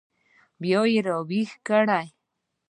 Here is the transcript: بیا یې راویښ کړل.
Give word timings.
بیا 0.61 0.79
یې 0.93 0.99
راویښ 1.07 1.49
کړل. 1.67 2.07